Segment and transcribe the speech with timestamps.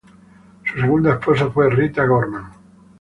[0.65, 2.51] Su segunda esposa fue Rita Gorman.